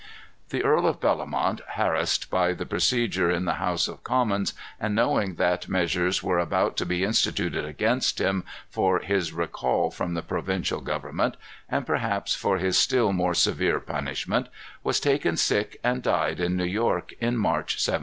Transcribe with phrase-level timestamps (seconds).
[0.49, 5.35] The Earl of Bellomont, harassed by the procedure in the House of Commons, and knowing
[5.35, 10.81] that measures were about to be instituted against him for his recall from the provincial
[10.81, 11.37] government,
[11.69, 14.47] and perhaps for his still more severe punishment,
[14.83, 17.99] was taken sick and died in New York, in March, 1700.